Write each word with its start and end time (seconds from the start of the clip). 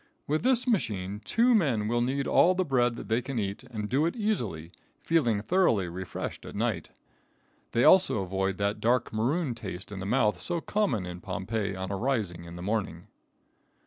With 0.25 0.41
this 0.41 0.67
machine 0.67 1.21
two 1.23 1.53
men 1.53 1.87
will 1.87 2.01
knead 2.01 2.25
all 2.25 2.55
the 2.55 2.65
bread 2.65 2.95
they 2.95 3.21
can 3.21 3.37
eat 3.37 3.61
and 3.65 3.87
do 3.87 4.07
it 4.07 4.15
easily, 4.15 4.71
feeling 5.03 5.43
thoroughly 5.43 5.87
refreshed 5.89 6.43
at 6.43 6.55
night. 6.55 6.89
They 7.73 7.83
also 7.83 8.23
avoid 8.23 8.57
that 8.57 8.81
dark 8.81 9.13
maroon 9.13 9.53
taste 9.53 9.91
in 9.91 9.99
the 9.99 10.07
mouth 10.07 10.41
so 10.41 10.59
common 10.59 11.05
in 11.05 11.21
Pompeii 11.21 11.75
on 11.75 11.91
arising 11.91 12.45
in 12.45 12.55
the 12.55 12.63
morning. 12.63 13.09